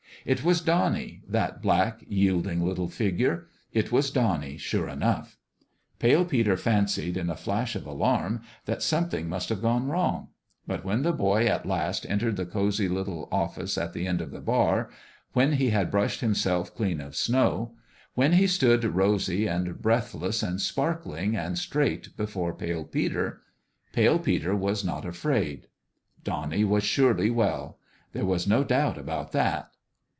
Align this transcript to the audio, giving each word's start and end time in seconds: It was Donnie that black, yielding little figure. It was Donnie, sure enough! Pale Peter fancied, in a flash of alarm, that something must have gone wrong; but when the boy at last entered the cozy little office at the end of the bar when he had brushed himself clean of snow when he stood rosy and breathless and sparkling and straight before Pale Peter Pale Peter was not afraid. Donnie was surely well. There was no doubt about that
It 0.23 0.43
was 0.43 0.61
Donnie 0.61 1.23
that 1.27 1.63
black, 1.63 2.01
yielding 2.07 2.63
little 2.63 2.87
figure. 2.89 3.47
It 3.73 3.91
was 3.91 4.11
Donnie, 4.11 4.55
sure 4.57 4.87
enough! 4.87 5.35
Pale 5.97 6.25
Peter 6.25 6.55
fancied, 6.55 7.17
in 7.17 7.27
a 7.27 7.35
flash 7.35 7.75
of 7.75 7.87
alarm, 7.87 8.41
that 8.65 8.83
something 8.83 9.27
must 9.27 9.49
have 9.49 9.63
gone 9.63 9.87
wrong; 9.87 10.27
but 10.67 10.85
when 10.85 11.01
the 11.01 11.11
boy 11.11 11.47
at 11.47 11.65
last 11.65 12.05
entered 12.07 12.35
the 12.35 12.45
cozy 12.45 12.87
little 12.87 13.29
office 13.31 13.79
at 13.79 13.93
the 13.93 14.05
end 14.05 14.21
of 14.21 14.29
the 14.29 14.41
bar 14.41 14.91
when 15.33 15.53
he 15.53 15.71
had 15.71 15.89
brushed 15.89 16.21
himself 16.21 16.75
clean 16.75 17.01
of 17.01 17.15
snow 17.15 17.73
when 18.13 18.33
he 18.33 18.45
stood 18.45 18.83
rosy 18.83 19.47
and 19.47 19.81
breathless 19.81 20.43
and 20.43 20.61
sparkling 20.61 21.35
and 21.35 21.57
straight 21.57 22.15
before 22.15 22.53
Pale 22.53 22.83
Peter 22.85 23.41
Pale 23.91 24.19
Peter 24.19 24.55
was 24.55 24.85
not 24.85 25.03
afraid. 25.03 25.65
Donnie 26.23 26.63
was 26.65 26.83
surely 26.83 27.31
well. 27.31 27.79
There 28.13 28.23
was 28.25 28.45
no 28.47 28.63
doubt 28.63 28.99
about 28.99 29.31
that 29.31 29.69